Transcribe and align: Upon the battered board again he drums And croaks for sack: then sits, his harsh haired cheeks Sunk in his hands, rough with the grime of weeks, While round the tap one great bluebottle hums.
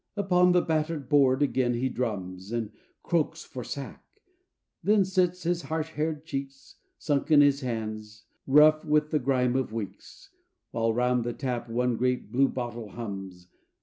Upon 0.17 0.51
the 0.51 0.63
battered 0.63 1.09
board 1.09 1.43
again 1.43 1.75
he 1.75 1.87
drums 1.87 2.51
And 2.51 2.71
croaks 3.03 3.43
for 3.43 3.63
sack: 3.63 4.03
then 4.81 5.05
sits, 5.05 5.43
his 5.43 5.61
harsh 5.61 5.89
haired 5.89 6.25
cheeks 6.25 6.77
Sunk 6.97 7.29
in 7.29 7.41
his 7.41 7.61
hands, 7.61 8.25
rough 8.47 8.83
with 8.83 9.11
the 9.11 9.19
grime 9.19 9.55
of 9.55 9.71
weeks, 9.71 10.31
While 10.71 10.91
round 10.91 11.23
the 11.23 11.33
tap 11.33 11.69
one 11.69 11.97
great 11.97 12.31
bluebottle 12.31 12.89
hums. 12.93 13.49